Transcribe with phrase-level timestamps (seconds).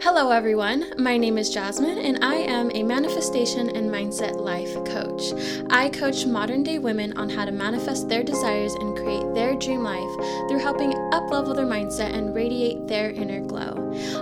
[0.00, 0.94] Hello, everyone.
[0.96, 5.34] My name is Jasmine, and I am a manifestation and mindset life coach.
[5.68, 9.82] I coach modern day women on how to manifest their desires and create their dream
[9.82, 10.92] life through helping
[11.28, 13.74] uplevel their mindset and radiate their inner glow.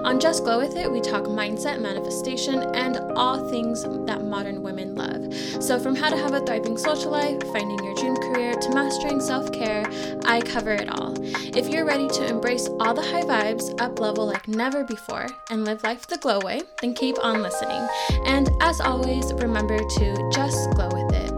[0.05, 4.95] On Just Glow With It, we talk mindset, manifestation, and all things that modern women
[4.95, 5.33] love.
[5.62, 9.21] So, from how to have a thriving social life, finding your dream career, to mastering
[9.21, 9.84] self care,
[10.25, 11.15] I cover it all.
[11.57, 15.65] If you're ready to embrace all the high vibes, up level like never before, and
[15.65, 17.87] live life the glow way, then keep on listening.
[18.25, 21.36] And as always, remember to just glow with it.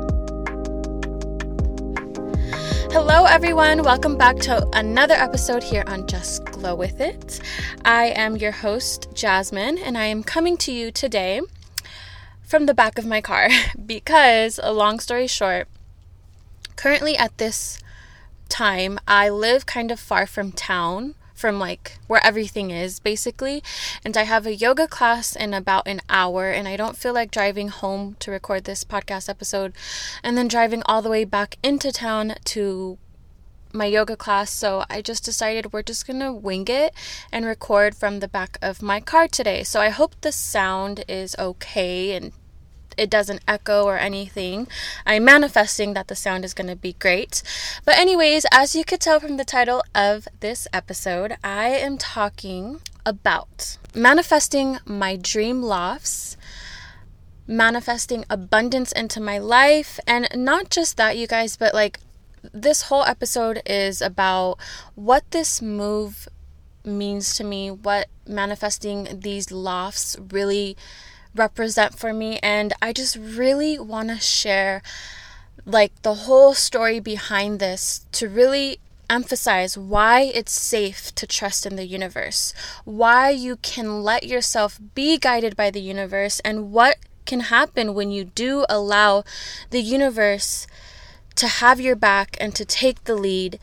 [3.01, 3.85] Hello, everyone.
[3.85, 7.41] Welcome back to another episode here on Just Glow With It.
[7.85, 11.41] I am your host, Jasmine, and I am coming to you today
[12.43, 13.51] from the back of my car
[13.87, 15.69] because, a long story short,
[16.75, 17.79] currently at this
[18.49, 23.63] time, I live kind of far from town from like where everything is basically.
[24.05, 27.31] And I have a yoga class in about an hour, and I don't feel like
[27.31, 29.73] driving home to record this podcast episode
[30.23, 32.99] and then driving all the way back into town to
[33.73, 34.51] my yoga class.
[34.51, 36.93] So I just decided we're just gonna wing it
[37.31, 39.63] and record from the back of my car today.
[39.63, 42.33] So I hope the sound is okay and
[42.99, 44.69] it doesn't echo or anything.
[45.07, 47.43] I'm manifesting that the sound is going to be great.
[47.85, 52.81] But, anyways, as you could tell from the title of this episode, I am talking
[53.07, 56.37] about manifesting my dream lofts
[57.49, 59.99] manifesting abundance into my life.
[60.07, 61.99] And not just that, you guys, but like
[62.53, 64.59] this whole episode is about
[64.95, 66.29] what this move
[66.85, 70.77] means to me, what manifesting these lofts really
[71.35, 74.83] represent for me and I just really want to share
[75.65, 78.81] like the whole story behind this to really
[79.11, 82.53] emphasize why it's safe to trust in the universe,
[82.85, 88.11] why you can let yourself be guided by the universe, and what can happen when
[88.11, 89.25] you do allow
[89.71, 90.67] the universe
[91.35, 93.59] to have your back and to take the lead,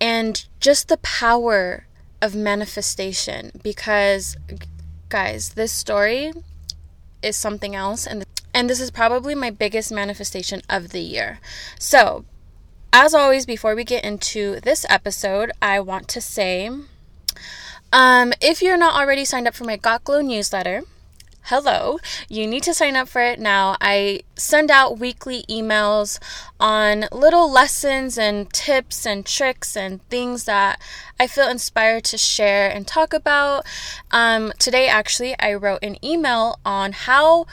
[0.00, 1.86] and just the power
[2.22, 3.52] of manifestation.
[3.62, 4.36] Because,
[5.08, 6.32] guys, this story
[7.22, 11.38] is something else and and this is probably my biggest manifestation of the year.
[11.78, 12.24] So,
[12.92, 16.68] as always before we get into this episode, I want to say
[17.92, 20.82] um, if you're not already signed up for my Got Glow newsletter,
[21.44, 23.76] hello, you need to sign up for it now.
[23.80, 26.18] I send out weekly emails
[26.58, 30.80] on little lessons and tips and tricks and things that
[31.18, 33.66] I feel inspired to share and talk about.
[34.10, 37.46] Um, today, actually, I wrote an email on how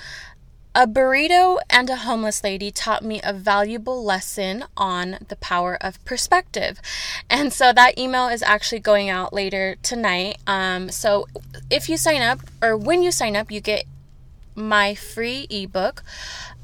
[0.78, 6.04] a burrito and a homeless lady taught me a valuable lesson on the power of
[6.06, 6.80] perspective.
[7.32, 10.38] And so that email is actually going out later tonight.
[10.46, 11.26] Um, so
[11.72, 13.86] if you sign up, or when you sign up, you get
[14.58, 16.04] my free ebook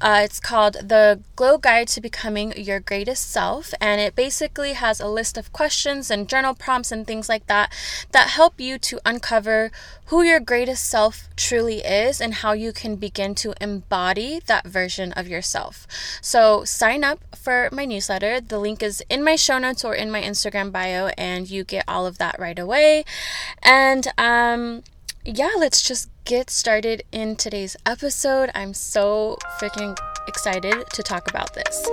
[0.00, 5.00] uh, it's called The Glow Guide to Becoming Your Greatest Self, and it basically has
[5.00, 7.72] a list of questions and journal prompts and things like that
[8.12, 9.70] that help you to uncover
[10.06, 15.12] who your greatest self truly is and how you can begin to embody that version
[15.12, 15.86] of yourself.
[16.20, 18.42] So, sign up for my newsletter.
[18.42, 21.84] The link is in my show notes or in my Instagram bio, and you get
[21.88, 23.06] all of that right away.
[23.62, 24.82] And, um,
[25.24, 28.50] yeah, let's just get started in today's episode.
[28.54, 29.94] I'm so freaking
[30.26, 31.86] excited to talk about this.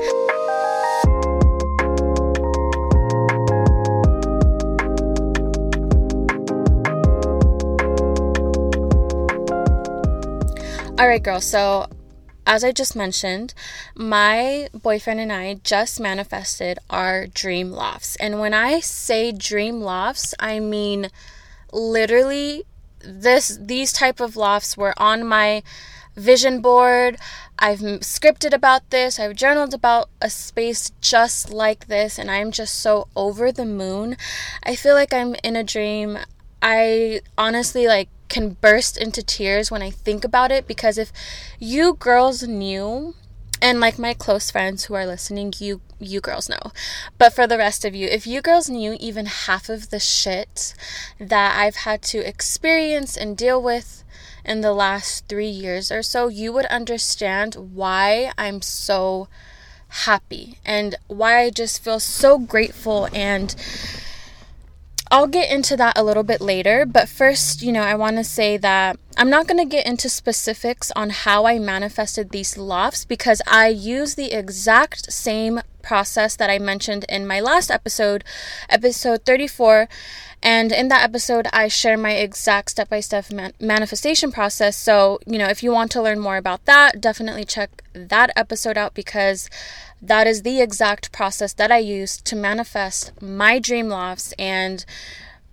[10.98, 11.44] All right, girls.
[11.44, 11.88] So
[12.48, 13.54] as I just mentioned,
[13.96, 18.16] my boyfriend and I just manifested our dream lofts.
[18.16, 21.10] And when I say dream lofts, I mean
[21.74, 22.66] literally
[23.06, 25.64] this these type of lofts were on my
[26.16, 27.18] vision board.
[27.58, 29.20] I've scripted about this.
[29.20, 34.18] I've journaled about a space just like this and I'm just so over the moon.
[34.64, 36.18] I feel like I'm in a dream.
[36.62, 41.12] I honestly like can burst into tears when I think about it because if
[41.60, 43.14] you girls knew
[43.62, 46.72] and like my close friends who are listening, you you girls know.
[47.18, 50.74] But for the rest of you, if you girls knew even half of the shit
[51.20, 54.04] that I've had to experience and deal with
[54.44, 59.28] in the last 3 years or so, you would understand why I'm so
[59.88, 63.56] happy and why I just feel so grateful and
[65.14, 68.24] I'll get into that a little bit later, but first, you know, I want to
[68.24, 73.06] say that I'm not going to get into specifics on how I manifested these lofts
[73.06, 78.24] because I use the exact same process that I mentioned in my last episode,
[78.70, 79.90] episode 34.
[80.44, 83.26] And in that episode, I share my exact step by step
[83.60, 84.76] manifestation process.
[84.76, 88.78] So, you know, if you want to learn more about that, definitely check that episode
[88.78, 89.50] out because
[90.02, 94.34] that is the exact process that I use to manifest my dream lofts.
[94.40, 94.84] And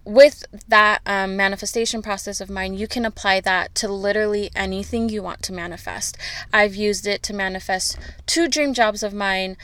[0.08, 5.22] with that um, manifestation process of mine, you can apply that to literally anything you
[5.22, 6.16] want to manifest.
[6.50, 9.58] I've used it to manifest two dream jobs of mine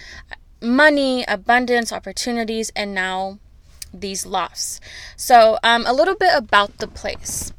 [0.61, 3.38] money, abundance, opportunities, and now
[3.93, 4.81] these lofts.
[5.17, 7.52] So, um, a little bit about the place.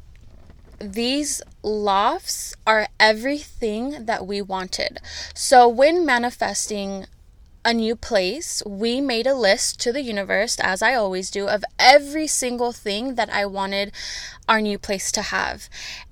[0.78, 5.00] These lofts are everything that we wanted.
[5.34, 7.06] So, when manifesting
[7.66, 11.64] a new place, we made a list to the universe, as I always do, of
[11.80, 13.92] every single thing that I wanted
[14.48, 15.68] our new place to have.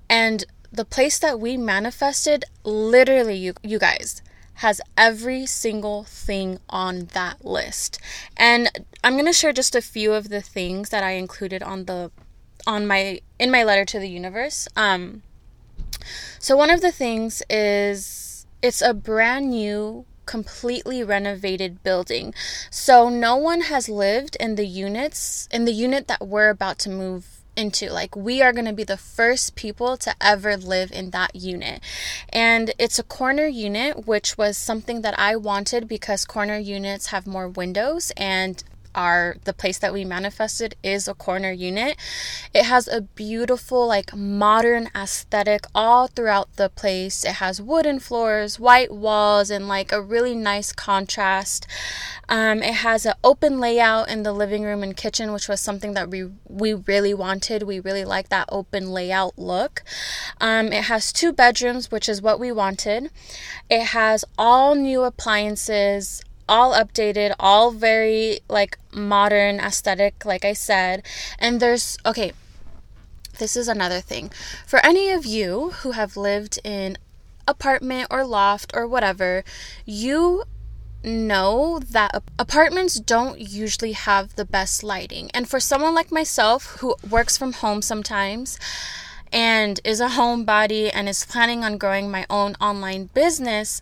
[0.09, 4.21] And the place that we manifested, literally, you, you guys,
[4.55, 7.99] has every single thing on that list.
[8.35, 8.69] And
[9.01, 12.11] I'm going to share just a few of the things that I included on the
[12.67, 14.67] on my in my letter to the universe.
[14.75, 15.21] Um
[16.39, 22.33] so one of the things is it's a brand new completely renovated building.
[22.69, 26.89] So no one has lived in the units, in the unit that we're about to
[26.89, 27.89] move into.
[27.89, 31.81] Like, we are going to be the first people to ever live in that unit.
[32.29, 37.25] And it's a corner unit, which was something that I wanted because corner units have
[37.25, 38.63] more windows and
[38.95, 41.97] our the place that we manifested is a corner unit.
[42.53, 47.23] It has a beautiful like modern aesthetic all throughout the place.
[47.23, 51.67] It has wooden floors, white walls and like a really nice contrast.
[52.27, 55.93] Um, it has an open layout in the living room and kitchen, which was something
[55.93, 57.63] that we we really wanted.
[57.63, 59.83] We really like that open layout look.
[60.41, 63.11] Um, it has two bedrooms, which is what we wanted.
[63.69, 71.03] It has all new appliances, all updated, all very like modern aesthetic, like I said.
[71.39, 72.33] And there's okay,
[73.39, 74.31] this is another thing.
[74.65, 76.97] For any of you who have lived in
[77.47, 79.43] apartment or loft or whatever,
[79.85, 80.43] you
[81.03, 85.29] know that apartments don't usually have the best lighting.
[85.33, 88.57] And for someone like myself who works from home sometimes,
[89.31, 93.81] and is a homebody and is planning on growing my own online business,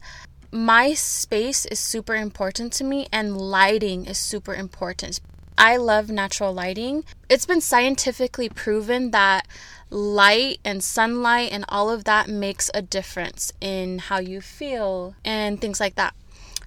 [0.53, 5.19] my space is super important to me and lighting is super important.
[5.57, 7.05] I love natural lighting.
[7.27, 9.47] It's been scientifically proven that
[9.89, 15.59] light and sunlight and all of that makes a difference in how you feel and
[15.59, 16.13] things like that.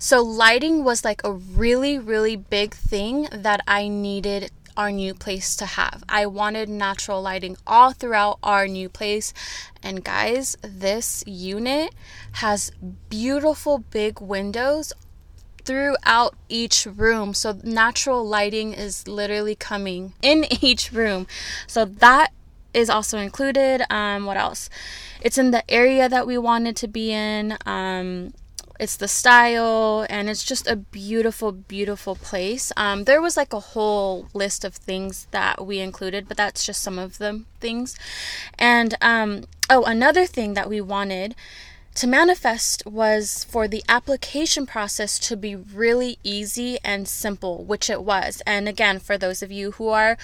[0.00, 5.56] So, lighting was like a really, really big thing that I needed our new place
[5.56, 6.04] to have.
[6.09, 9.33] I wanted natural lighting all throughout our new place.
[9.83, 11.95] And guys, this unit
[12.33, 12.73] has
[13.09, 14.92] beautiful big windows
[15.64, 17.35] throughout each room.
[17.35, 21.26] So natural lighting is literally coming in each room.
[21.66, 22.33] So that
[22.73, 23.83] is also included.
[23.90, 24.68] Um, what else?
[25.21, 27.56] It's in the area that we wanted to be in.
[27.66, 28.33] Um,
[28.78, 32.73] it's the style and it's just a beautiful beautiful place.
[32.76, 36.83] Um, there was like a whole list of things that we included but that's just
[36.83, 37.97] some of the things.
[38.59, 41.35] And um, oh another thing that we wanted
[41.95, 48.02] to manifest was for the application process to be really easy and simple which it
[48.02, 48.42] was.
[48.47, 50.16] And again for those of you who are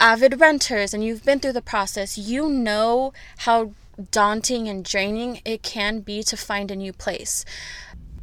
[0.00, 3.72] avid renters and you've been through the process you know how
[4.10, 7.44] daunting and draining it can be to find a new place.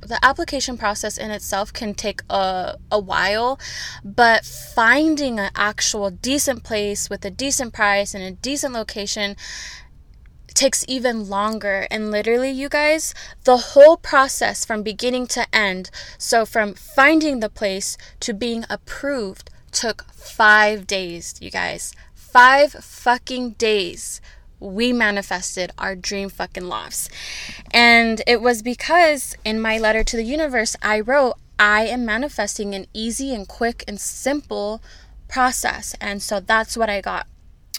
[0.01, 3.59] The application process in itself can take a, a while,
[4.03, 9.35] but finding an actual decent place with a decent price and a decent location
[10.53, 11.87] takes even longer.
[11.91, 13.13] And literally, you guys,
[13.43, 19.49] the whole process from beginning to end, so from finding the place to being approved,
[19.71, 21.93] took five days, you guys.
[22.13, 24.21] Five fucking days
[24.61, 27.09] we manifested our dream fucking lofts.
[27.73, 32.73] And it was because in my letter to the universe, I wrote, I am manifesting
[32.73, 34.81] an easy and quick and simple
[35.27, 35.95] process.
[35.99, 37.27] And so that's what I got.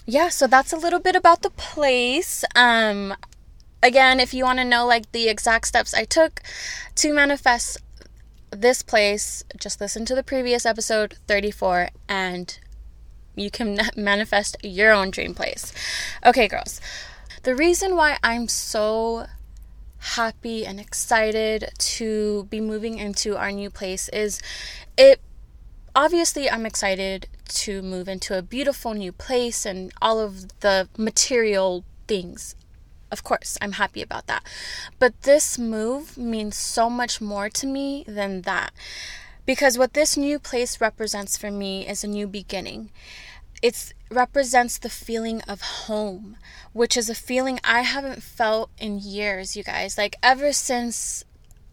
[0.05, 2.43] Yeah, so that's a little bit about the place.
[2.55, 3.15] Um
[3.81, 6.41] again, if you want to know like the exact steps I took
[6.95, 7.77] to manifest
[8.51, 12.59] this place, just listen to the previous episode 34 and
[13.35, 15.73] you can manifest your own dream place.
[16.25, 16.79] Okay, girls.
[17.43, 19.27] The reason why I'm so
[19.99, 24.41] happy and excited to be moving into our new place is
[24.97, 25.21] it
[25.95, 31.85] obviously I'm excited to move into a beautiful new place and all of the material
[32.07, 32.55] things.
[33.11, 34.43] Of course, I'm happy about that.
[34.99, 38.73] But this move means so much more to me than that.
[39.45, 42.91] Because what this new place represents for me is a new beginning.
[43.61, 46.37] It represents the feeling of home,
[46.71, 49.97] which is a feeling I haven't felt in years, you guys.
[49.97, 51.25] Like, ever since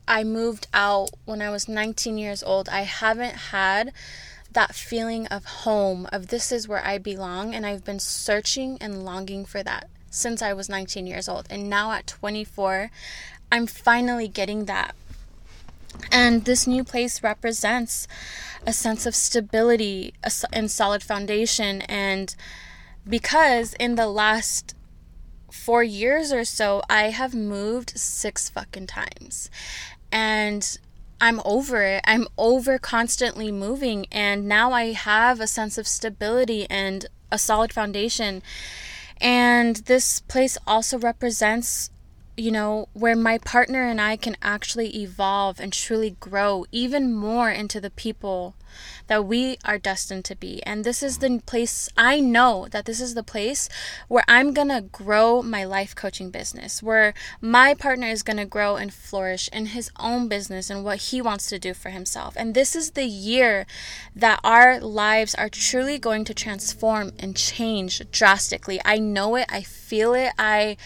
[0.08, 3.92] I moved out when I was 19 years old, I haven't had
[4.52, 7.54] that feeling of home, of this is where I belong.
[7.54, 11.46] And I've been searching and longing for that since I was 19 years old.
[11.50, 12.90] And now at 24,
[13.52, 14.94] I'm finally getting that.
[16.10, 18.06] And this new place represents
[18.66, 20.14] a sense of stability
[20.52, 21.82] and solid foundation.
[21.82, 22.34] And
[23.08, 24.74] because in the last
[25.50, 29.50] four years or so, I have moved six fucking times.
[30.12, 30.78] And
[31.20, 32.02] I'm over it.
[32.06, 34.06] I'm over constantly moving.
[34.10, 38.42] And now I have a sense of stability and a solid foundation.
[39.20, 41.90] And this place also represents
[42.40, 47.50] you know, where my partner and I can actually evolve and truly grow even more
[47.50, 48.54] into the people
[49.08, 50.62] that we are destined to be.
[50.64, 53.68] And this is the place, I know that this is the place
[54.08, 58.94] where I'm gonna grow my life coaching business, where my partner is gonna grow and
[58.94, 62.34] flourish in his own business and what he wants to do for himself.
[62.36, 63.66] And this is the year
[64.16, 68.80] that our lives are truly going to transform and change drastically.
[68.84, 70.76] I know it, I feel it, I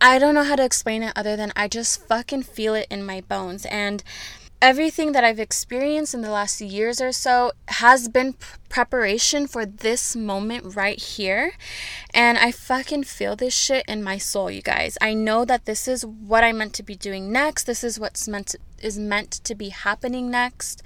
[0.00, 3.04] I don't know how to explain it other than I just fucking feel it in
[3.04, 3.66] my bones.
[3.66, 4.02] And
[4.62, 8.34] everything that I've experienced in the last years or so has been
[8.68, 11.52] preparation for this moment right here.
[12.14, 14.96] And I fucking feel this shit in my soul, you guys.
[15.00, 17.64] I know that this is what I'm meant to be doing next.
[17.64, 20.82] This is what's meant to, is meant to be happening next.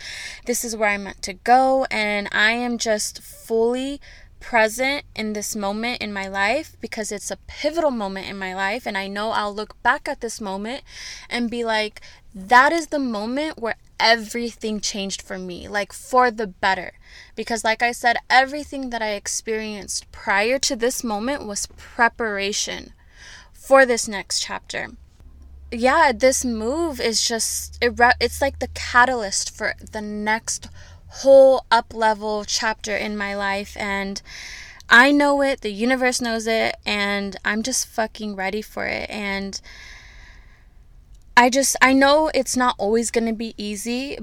[0.46, 4.00] This is where I'm meant to go and I am just fully
[4.40, 8.86] present in this moment in my life because it's a pivotal moment in my life.
[8.86, 10.82] And I know I'll look back at this moment
[11.28, 12.00] and be like,
[12.34, 16.92] that is the moment where everything changed for me, like for the better.
[17.36, 22.92] Because, like I said, everything that I experienced prior to this moment was preparation
[23.52, 24.88] for this next chapter.
[25.70, 30.68] Yeah, this move is just, it, it's like the catalyst for the next
[31.10, 34.22] whole up level chapter in my life and
[34.90, 39.08] I know it, the universe knows it, and I'm just fucking ready for it.
[39.08, 39.60] And
[41.36, 44.18] I just, I know it's not always to be easy.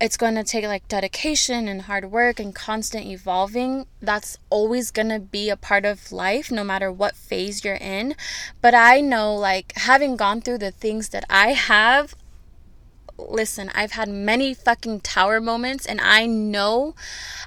[0.00, 3.86] It's to take like dedication and hard work and constant evolving.
[4.00, 8.14] That's always to be a part of life, no matter what phase you're in.
[8.62, 12.16] But I know, like, having gone through the things that I have,
[13.18, 16.94] listen, I've had many fucking tower moments, and I know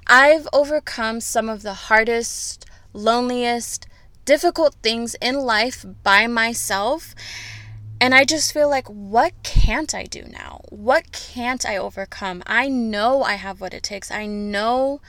[0.07, 3.87] I've overcome some of the hardest, loneliest,
[4.25, 7.15] difficult things in life by myself.
[8.01, 10.61] And I just feel like, what can't I do now?
[10.69, 12.43] What can't I overcome?
[12.45, 14.11] I know I have what it takes.
[14.11, 14.99] I know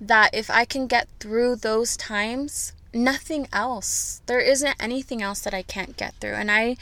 [0.00, 5.54] that if I can get through those times, nothing else, there isn't anything else that
[5.54, 6.34] I can't get through.
[6.34, 6.76] And I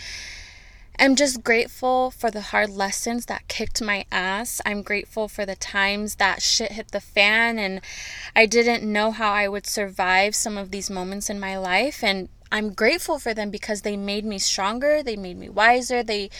[1.03, 4.61] I'm just grateful for the hard lessons that kicked my ass.
[4.65, 7.81] I'm grateful for the times that shit hit the fan and
[8.37, 12.05] I didn't know how I would survive some of these moments in my life.
[12.05, 16.31] And I'm grateful for them because they made me stronger, they made me wiser, they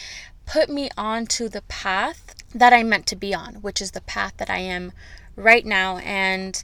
[0.45, 4.35] put me onto the path that I meant to be on, which is the path
[4.37, 4.93] that I am
[5.35, 5.97] right now.
[5.97, 6.63] And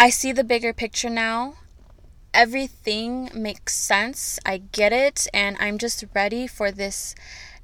[0.00, 1.56] I see the bigger picture now
[2.32, 4.38] everything makes sense.
[4.44, 5.26] I get it.
[5.32, 7.14] And I'm just ready for this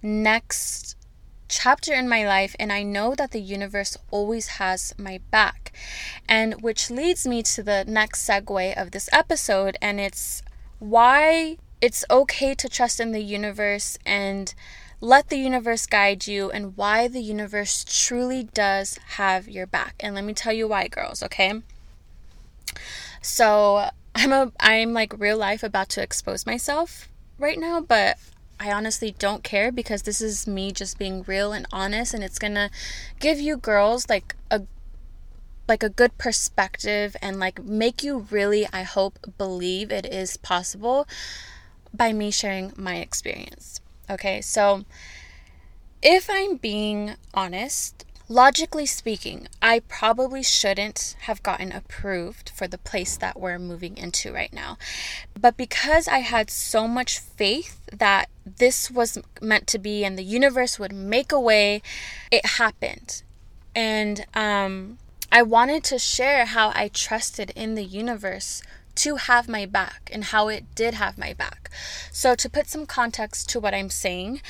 [0.03, 0.97] next
[1.49, 2.57] chapter in my life.
[2.59, 5.73] And I know that the universe always has my back.
[6.29, 9.77] And which leads me to the next segue of this episode.
[9.81, 10.43] And it's
[10.79, 14.55] why it's okay to trust in the universe and
[15.01, 19.95] let the universe guide you and why the universe truly does have your back.
[20.01, 21.61] And let me tell you why, girls, okay?
[23.21, 27.09] So, I'm a I'm like real life about to expose myself
[27.39, 28.17] right now, but
[28.59, 32.39] I honestly don't care because this is me just being real and honest and it's
[32.39, 32.71] going to
[33.21, 34.63] give you girls like a
[35.69, 41.07] like a good perspective and like make you really I hope believe it is possible
[41.93, 43.83] by me sharing my experience.
[44.09, 44.41] Okay?
[44.41, 44.87] So
[46.03, 53.17] if I'm being honest, logically speaking, I probably shouldn't have gotten approved for the place
[53.17, 54.79] that we're moving into right now.
[55.39, 60.25] But because I had so much faith that this was meant to be and the
[60.25, 61.83] universe would make a way,
[62.31, 63.23] it happened.
[63.75, 64.99] And um,
[65.31, 68.63] I wanted to share how I trusted in the universe
[68.97, 71.71] to have my back and how it did have my back.
[72.11, 74.41] So, to put some context to what I'm saying,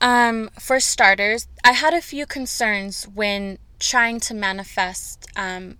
[0.00, 5.78] um, for starters, I had a few concerns when trying to manifest um,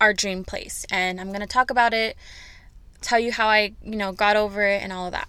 [0.00, 2.16] our dream place, and I'm going to talk about it
[3.02, 5.28] tell you how I, you know, got over it and all of that.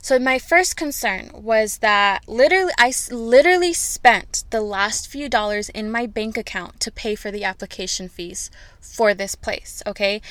[0.00, 5.90] So my first concern was that literally I literally spent the last few dollars in
[5.90, 10.22] my bank account to pay for the application fees for this place, okay?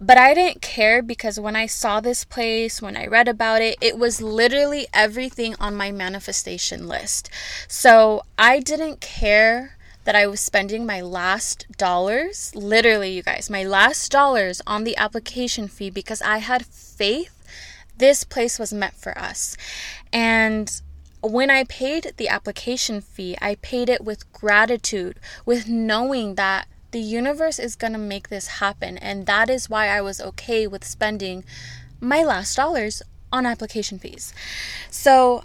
[0.00, 3.76] But I didn't care because when I saw this place, when I read about it,
[3.80, 7.28] it was literally everything on my manifestation list.
[7.66, 13.64] So I didn't care that I was spending my last dollars, literally, you guys, my
[13.64, 17.34] last dollars on the application fee because I had faith
[17.98, 19.56] this place was meant for us.
[20.12, 20.80] And
[21.20, 27.00] when I paid the application fee, I paid it with gratitude, with knowing that the
[27.00, 28.98] universe is going to make this happen.
[28.98, 31.44] And that is why I was okay with spending
[32.00, 33.02] my last dollars
[33.32, 34.32] on application fees.
[34.90, 35.42] So,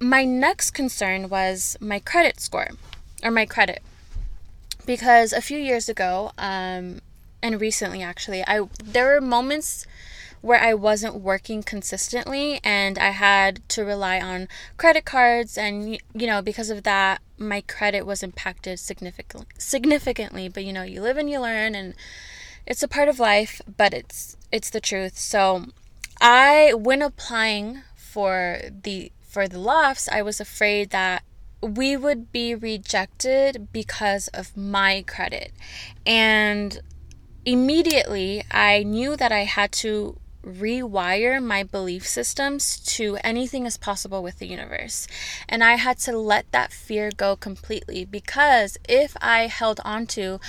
[0.00, 2.70] my next concern was my credit score
[3.22, 3.82] or my credit.
[4.86, 7.00] Because a few years ago, um,
[7.42, 9.86] and recently actually, I there were moments
[10.40, 16.26] where I wasn't working consistently and I had to rely on credit cards and you
[16.26, 20.48] know because of that my credit was impacted significantly significantly.
[20.48, 21.94] But you know you live and you learn and
[22.66, 25.18] it's a part of life but it's it's the truth.
[25.18, 25.66] So
[26.20, 31.22] I when applying for the for the lofts I was afraid that
[31.62, 35.52] we would be rejected because of my credit.
[36.06, 36.80] And
[37.44, 44.22] immediately I knew that I had to rewire my belief systems to anything is possible
[44.22, 45.06] with the universe.
[45.48, 50.40] And I had to let that fear go completely because if I held on to,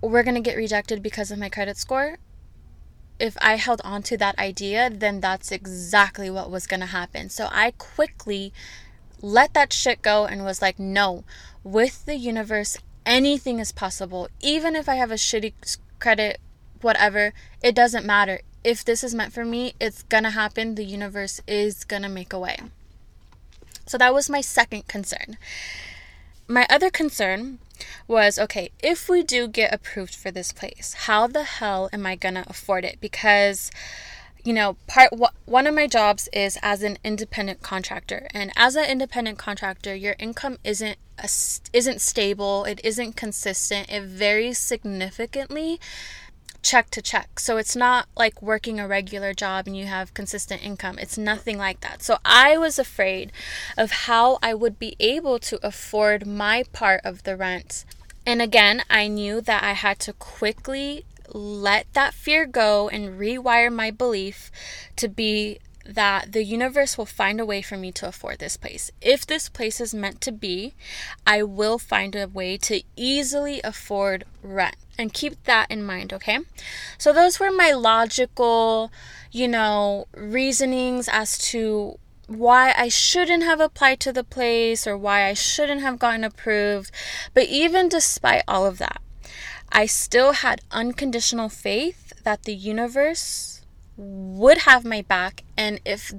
[0.00, 2.18] we're going to get rejected because of my credit score,
[3.18, 7.28] if I held on to that idea, then that's exactly what was going to happen.
[7.28, 8.52] So I quickly
[9.20, 11.22] let that shit go and was like, no,
[11.62, 14.28] with the universe, anything is possible.
[14.40, 16.40] Even if I have a shitty credit,
[16.80, 17.32] whatever,
[17.62, 20.74] it doesn't matter if this is meant for me, it's gonna happen.
[20.74, 22.58] The universe is gonna make a way.
[23.86, 25.36] So that was my second concern.
[26.48, 27.58] My other concern
[28.06, 32.16] was okay, if we do get approved for this place, how the hell am I
[32.16, 33.00] gonna afford it?
[33.00, 33.70] Because
[34.44, 35.12] you know, part
[35.44, 40.16] one of my jobs is as an independent contractor, and as an independent contractor, your
[40.18, 41.28] income isn't a,
[41.72, 45.78] isn't stable, it isn't consistent, it varies significantly
[46.62, 47.38] check to check.
[47.40, 50.98] So it's not like working a regular job and you have consistent income.
[50.98, 52.02] It's nothing like that.
[52.02, 53.32] So I was afraid
[53.76, 57.84] of how I would be able to afford my part of the rent.
[58.24, 63.72] And again, I knew that I had to quickly let that fear go and rewire
[63.72, 64.50] my belief
[64.96, 68.90] to be that the universe will find a way for me to afford this place.
[69.00, 70.74] If this place is meant to be,
[71.26, 76.40] I will find a way to easily afford rent and keep that in mind, okay?
[76.98, 78.92] So those were my logical,
[79.30, 85.24] you know, reasonings as to why I shouldn't have applied to the place or why
[85.24, 86.90] I shouldn't have gotten approved.
[87.34, 89.00] But even despite all of that,
[89.70, 93.61] I still had unconditional faith that the universe
[93.96, 96.12] would have my back and if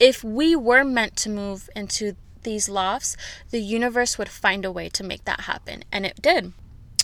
[0.00, 3.16] if we were meant to move into these lofts,
[3.50, 6.52] the universe would find a way to make that happen and it did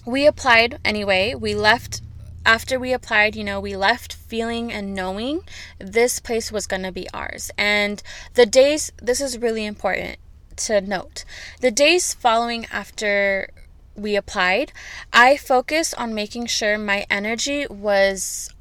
[0.08, 1.34] we applied anyway.
[1.34, 2.00] We left
[2.46, 5.42] after we applied, you know, we left feeling and knowing
[5.78, 7.50] this place was going to be ours.
[7.58, 8.02] And
[8.34, 10.18] the days, this is really important
[10.56, 11.24] to note.
[11.60, 13.50] The days following after
[13.94, 14.72] we applied,
[15.12, 18.54] I focused on making sure my energy was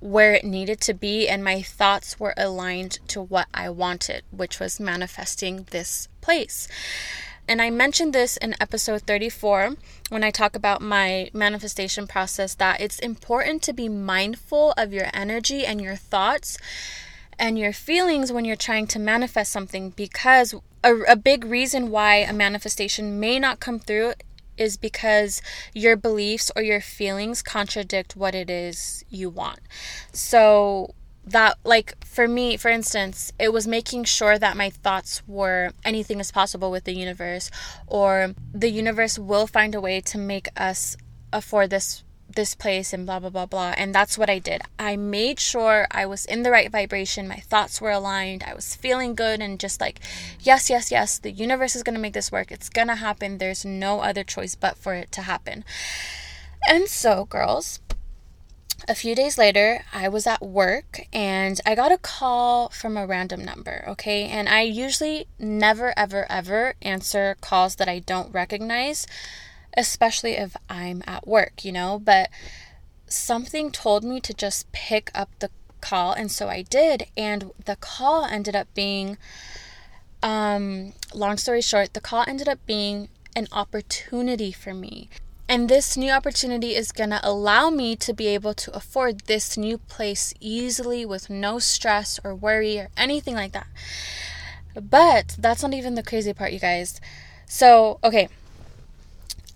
[0.00, 4.58] where it needed to be, and my thoughts were aligned to what I wanted, which
[4.58, 6.66] was manifesting this place.
[7.46, 9.74] And I mentioned this in episode 34
[10.08, 15.08] when I talk about my manifestation process that it's important to be mindful of your
[15.12, 16.56] energy and your thoughts
[17.40, 22.16] and your feelings when you're trying to manifest something because a, a big reason why
[22.16, 24.12] a manifestation may not come through
[24.60, 25.42] is because
[25.74, 29.60] your beliefs or your feelings contradict what it is you want.
[30.12, 30.94] So,
[31.24, 36.18] that like for me for instance it was making sure that my thoughts were anything
[36.18, 37.50] is possible with the universe
[37.86, 40.96] or the universe will find a way to make us
[41.32, 42.02] afford this
[42.34, 44.62] this place and blah blah blah blah and that's what I did.
[44.78, 48.76] I made sure I was in the right vibration, my thoughts were aligned, I was
[48.76, 50.00] feeling good and just like
[50.40, 52.50] yes, yes, yes, the universe is going to make this work.
[52.50, 53.38] It's going to happen.
[53.38, 55.64] There's no other choice but for it to happen.
[56.68, 57.80] And so, girls,
[58.88, 63.06] a few days later, I was at work and I got a call from a
[63.06, 64.24] random number, okay?
[64.24, 69.06] And I usually never, ever, ever answer calls that I don't recognize
[69.76, 72.30] especially if I'm at work, you know, but
[73.06, 77.76] something told me to just pick up the call and so I did and the
[77.76, 79.16] call ended up being
[80.22, 85.08] um long story short, the call ended up being an opportunity for me.
[85.48, 89.56] And this new opportunity is going to allow me to be able to afford this
[89.56, 93.66] new place easily with no stress or worry or anything like that.
[94.80, 97.00] But that's not even the crazy part, you guys.
[97.46, 98.28] So, okay,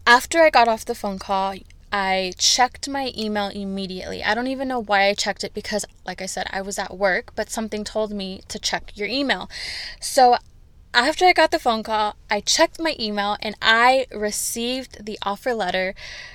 [0.07, 1.55] after I got off the phone call,
[1.93, 4.23] I checked my email immediately.
[4.25, 6.97] I don't even know why I checked it because, like I said, I was at
[6.97, 9.49] work, but something told me to check your email.
[10.01, 10.37] So
[10.93, 15.55] after I got the phone call, I checked my email and I received the offer
[15.55, 15.95] letter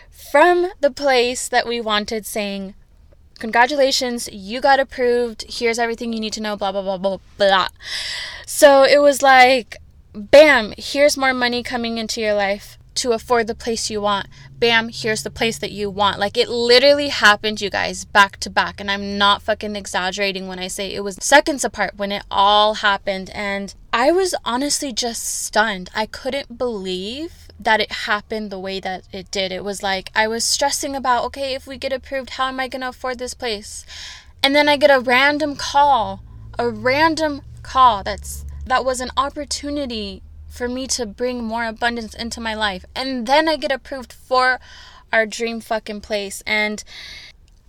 [0.09, 2.73] from the place that we wanted saying,
[3.39, 5.45] Congratulations, you got approved.
[5.47, 7.67] Here's everything you need to know, blah, blah, blah, blah, blah.
[8.45, 9.77] So it was like,
[10.13, 14.27] bam, here's more money coming into your life to afford the place you want.
[14.57, 16.19] Bam, here's the place that you want.
[16.19, 18.79] Like it literally happened, you guys, back to back.
[18.79, 22.75] And I'm not fucking exaggerating when I say it was seconds apart when it all
[22.75, 23.29] happened.
[23.31, 25.89] And I was honestly just stunned.
[25.95, 29.51] I couldn't believe that it happened the way that it did.
[29.51, 32.67] It was like I was stressing about, okay, if we get approved, how am I
[32.67, 33.85] going to afford this place?
[34.41, 36.23] And then I get a random call,
[36.57, 42.41] a random call that's that was an opportunity for me to bring more abundance into
[42.41, 42.83] my life.
[42.95, 44.59] And then I get approved for
[45.13, 46.43] our dream fucking place.
[46.45, 46.83] And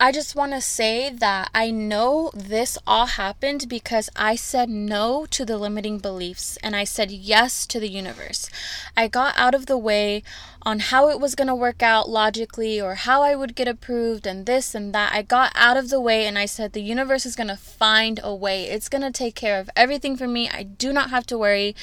[0.02, 5.26] I just want to say that I know this all happened because I said no
[5.26, 8.48] to the limiting beliefs and I said yes to the universe.
[8.96, 10.22] I got out of the way
[10.62, 14.26] on how it was going to work out logically or how I would get approved
[14.26, 15.12] and this and that.
[15.14, 18.20] I got out of the way and I said the universe is going to find
[18.22, 18.64] a way.
[18.64, 20.48] It's going to take care of everything for me.
[20.48, 21.74] I do not have to worry.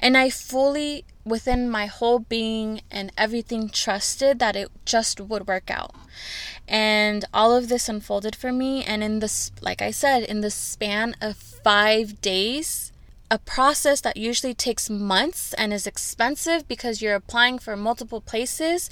[0.00, 5.70] And I fully within my whole being and everything trusted that it just would work
[5.70, 5.94] out.
[6.66, 8.82] And all of this unfolded for me.
[8.82, 12.91] And in this, like I said, in the span of five days,
[13.32, 18.90] a process that usually takes months and is expensive because you're applying for multiple places.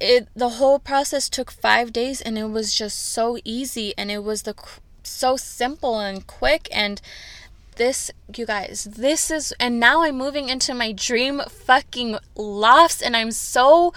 [0.00, 4.22] It the whole process took 5 days and it was just so easy and it
[4.22, 4.54] was the
[5.02, 7.02] so simple and quick and
[7.74, 13.16] this, you guys, this is, and now I'm moving into my dream fucking lofts, and
[13.16, 13.94] I'm so,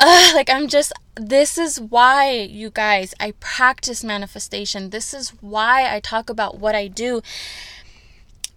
[0.00, 4.88] uh, like, I'm just, this is why, you guys, I practice manifestation.
[4.88, 7.20] This is why I talk about what I do,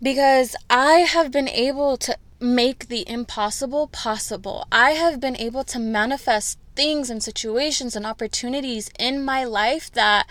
[0.02, 4.68] because I have been able to make the impossible possible.
[4.72, 10.28] I have been able to manifest things and situations and opportunities in my life that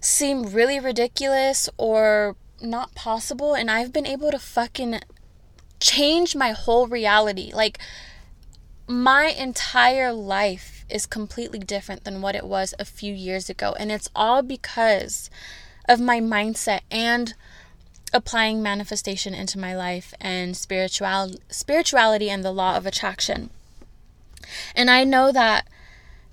[0.00, 5.00] seem really ridiculous or not possible and I've been able to fucking
[5.80, 7.52] change my whole reality.
[7.54, 7.78] Like
[8.88, 13.92] my entire life is completely different than what it was a few years ago and
[13.92, 15.30] it's all because
[15.88, 17.34] of my mindset and
[18.12, 23.50] applying manifestation into my life and spiritual spirituality and the law of attraction.
[24.74, 25.68] And I know that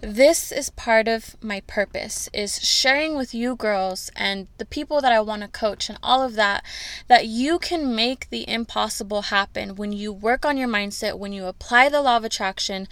[0.02, 5.12] this is part of my purpose is sharing with you girls and the people that
[5.12, 6.64] I want to coach and all of that
[7.08, 11.46] that you can make the impossible happen when you work on your mindset when you
[11.46, 12.88] apply the law of attraction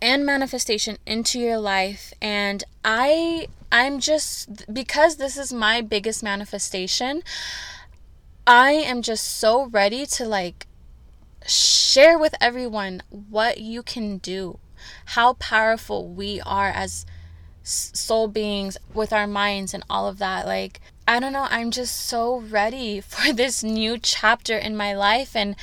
[0.00, 7.22] and manifestation into your life and I I'm just because this is my biggest manifestation
[8.46, 10.66] I am just so ready to like
[11.46, 14.58] share with everyone what you can do
[15.06, 17.04] how powerful we are as
[17.62, 20.46] soul beings with our minds and all of that.
[20.46, 25.36] Like, I don't know, I'm just so ready for this new chapter in my life
[25.36, 25.56] and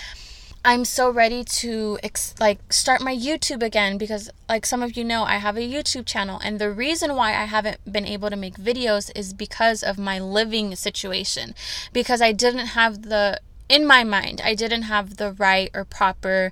[0.67, 5.05] I'm so ready to ex- like start my YouTube again because like some of you
[5.05, 8.35] know I have a YouTube channel and the reason why I haven't been able to
[8.35, 11.55] make videos is because of my living situation
[11.93, 16.51] because I didn't have the in my mind I didn't have the right or proper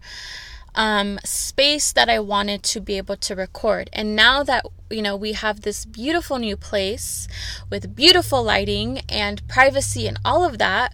[0.75, 3.89] um, space that I wanted to be able to record.
[3.93, 7.29] And now that, you know, we have this beautiful new place
[7.69, 10.93] with beautiful lighting and privacy and all of that,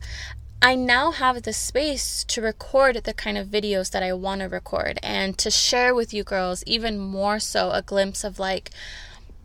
[0.63, 4.47] I now have the space to record the kind of videos that I want to
[4.47, 8.69] record and to share with you girls even more so a glimpse of like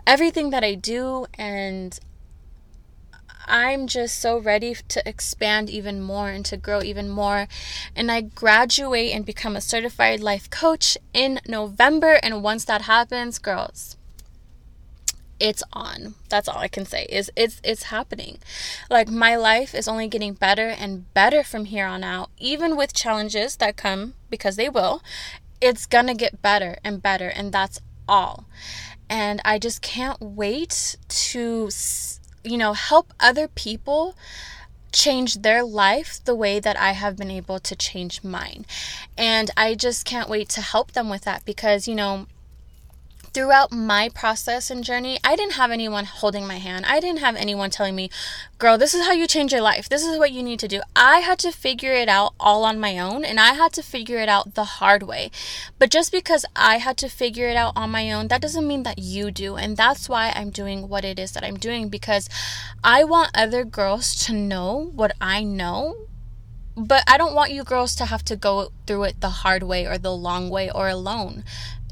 [0.06, 1.98] everything that I do and
[3.46, 7.46] I'm just so ready to expand even more and to grow even more.
[7.94, 12.18] And I graduate and become a certified life coach in November.
[12.24, 13.96] And once that happens, girls,
[15.38, 16.14] it's on.
[16.28, 17.06] That's all I can say.
[17.08, 18.38] Is it's it's happening.
[18.90, 22.94] Like my life is only getting better and better from here on out, even with
[22.94, 25.02] challenges that come because they will.
[25.60, 28.44] It's going to get better and better and that's all.
[29.08, 31.70] And I just can't wait to
[32.46, 34.14] you know, help other people
[34.92, 38.64] change their life the way that I have been able to change mine.
[39.18, 42.26] And I just can't wait to help them with that because, you know,
[43.36, 46.86] throughout my process and journey, I didn't have anyone holding my hand.
[46.86, 48.08] I didn't have anyone telling me,
[48.58, 49.90] girl, this is how you change your life.
[49.90, 50.80] This is what you need to do.
[50.96, 54.16] I had to figure it out all on my own and I had to figure
[54.16, 55.30] it out the hard way.
[55.78, 58.84] But just because I had to figure it out on my own, that doesn't mean
[58.84, 59.56] that you do.
[59.56, 62.30] And that's why I'm doing what it is that I'm doing because
[62.82, 66.06] I want other girls to know what I know
[66.78, 69.86] but I don't want you girls to have to go through it the hard way
[69.86, 71.42] or the long way or alone.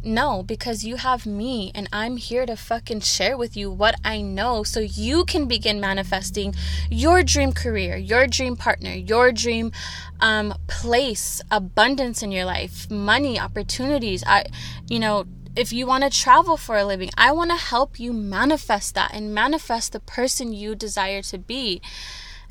[0.07, 4.21] No, because you have me and I'm here to fucking share with you what I
[4.21, 6.55] know so you can begin manifesting
[6.91, 9.73] your dream career, your dream partner, your dream
[10.21, 14.23] um, place, abundance in your life, money, opportunities.
[14.27, 14.45] I,
[14.91, 15.25] you know,
[15.57, 19.13] if you want to travel for a living, I want to help you manifest that
[19.15, 21.81] and manifest the person you desire to be.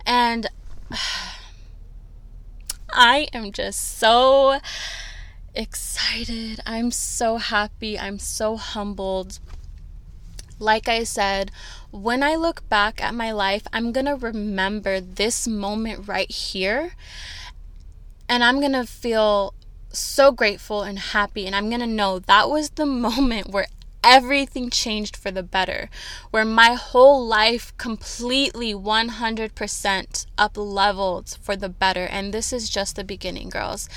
[0.07, 0.47] And
[2.89, 4.59] I am just so
[5.55, 6.59] excited.
[6.65, 7.97] I'm so happy.
[7.97, 9.39] I'm so humbled.
[10.59, 11.51] Like I said,
[11.91, 16.93] when I look back at my life, I'm going to remember this moment right here.
[18.29, 19.53] And I'm going to feel
[19.89, 21.45] so grateful and happy.
[21.45, 23.67] And I'm going to know that was the moment where
[24.03, 25.89] everything changed for the better,
[26.31, 32.05] where my whole life completely 100% up leveled for the better.
[32.05, 33.87] And this is just the beginning, girls.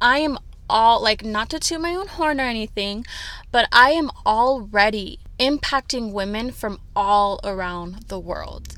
[0.00, 3.04] I am all like not to toot my own horn or anything,
[3.52, 8.74] but I am already impacting women from all around the world.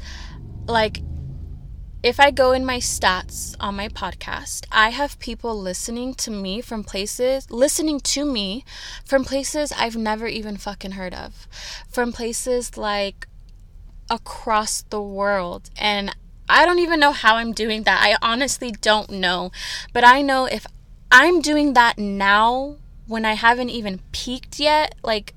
[0.67, 1.01] Like
[2.03, 6.61] if I go in my stats on my podcast, I have people listening to me
[6.61, 8.65] from places, listening to me
[9.05, 11.49] from places I've never even fucking heard of.
[11.89, 13.27] From places like
[14.09, 15.71] across the world.
[15.77, 16.15] And
[16.49, 18.01] I don't even know how I'm doing that.
[18.01, 19.51] I honestly don't know.
[19.93, 20.65] But I know if
[21.11, 25.35] I'm doing that now when I haven't even peaked yet, like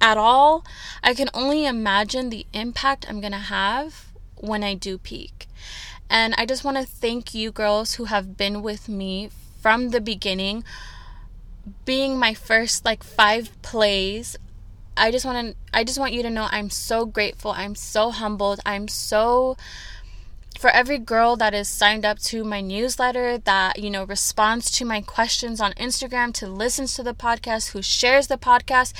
[0.00, 0.64] at all.
[1.02, 5.46] I can only imagine the impact I'm going to have when I do peak.
[6.08, 10.00] And I just want to thank you girls who have been with me from the
[10.00, 10.64] beginning,
[11.84, 14.36] being my first like five plays.
[14.96, 17.52] I just want to I just want you to know I'm so grateful.
[17.52, 18.60] I'm so humbled.
[18.66, 19.56] I'm so
[20.60, 24.84] for every girl that is signed up to my newsletter, that, you know, responds to
[24.84, 28.92] my questions on Instagram, to listens to the podcast, who shares the podcast.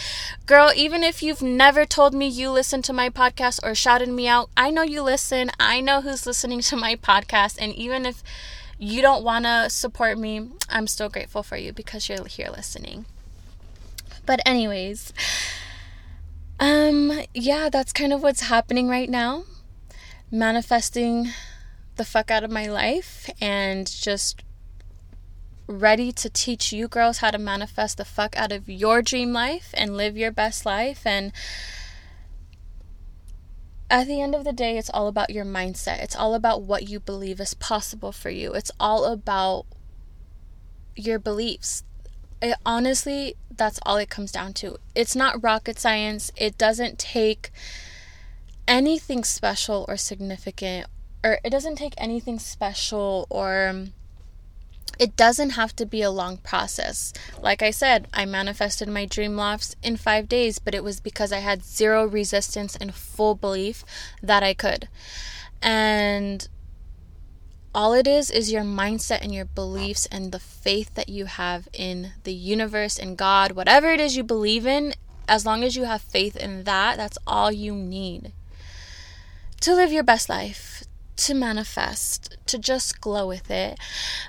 [0.47, 4.27] Girl, even if you've never told me you listen to my podcast or shouted me
[4.27, 5.51] out, I know you listen.
[5.61, 7.59] I know who's listening to my podcast.
[7.61, 8.23] And even if
[8.79, 13.05] you don't want to support me, I'm still grateful for you because you're here listening.
[14.25, 15.13] But, anyways,
[16.59, 19.45] um, yeah, that's kind of what's happening right now
[20.31, 21.29] manifesting
[22.01, 24.43] the fuck out of my life and just
[25.67, 29.75] ready to teach you girls how to manifest the fuck out of your dream life
[29.75, 31.31] and live your best life and
[33.91, 36.01] at the end of the day, it's all about your mindset.
[36.01, 38.55] It's all about what you believe is possible for you.
[38.55, 39.67] It's all about
[40.95, 41.83] your beliefs.
[42.41, 44.79] It, honestly, that's all it comes down to.
[44.95, 46.31] It's not rocket science.
[46.37, 47.51] It doesn't take
[48.69, 50.87] anything special or significant
[51.23, 53.93] or it doesn't take anything special or um,
[54.99, 57.13] it doesn't have to be a long process.
[57.41, 61.33] Like I said, I manifested my dream lofts in five days, but it was because
[61.33, 63.85] I had zero resistance and full belief
[64.23, 64.89] that I could.
[65.63, 66.47] And
[67.75, 71.69] all it is is your mindset and your beliefs and the faith that you have
[71.73, 74.95] in the universe and God, whatever it is you believe in,
[75.29, 78.33] as long as you have faith in that, that's all you need
[79.61, 80.85] to live your best life,
[81.21, 83.79] to manifest, to just glow with it.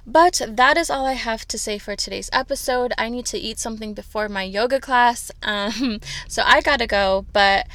[0.05, 2.93] But that is all I have to say for today's episode.
[2.97, 7.25] I need to eat something before my yoga class, um, so I gotta go.
[7.31, 7.67] But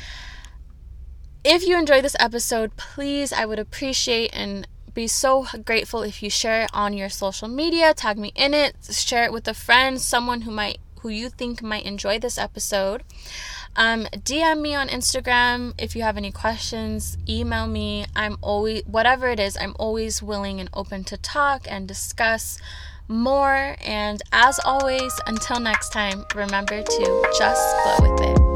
[1.45, 6.31] if you enjoyed this episode, please, I would appreciate and be so grateful if you
[6.31, 10.01] share it on your social media, tag me in it, share it with a friend,
[10.01, 13.05] someone who might who you think might enjoy this episode.
[13.77, 17.17] Um, DM me on Instagram if you have any questions.
[17.29, 18.07] Email me.
[18.17, 22.59] I'm always, whatever it is, I'm always willing and open to talk and discuss
[23.07, 23.77] more.
[23.85, 28.56] And as always, until next time, remember to just glow with it.